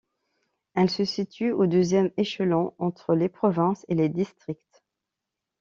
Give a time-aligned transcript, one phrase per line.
[0.73, 4.83] Elles se situent au deuxième échelon, entre les provinces et les districts.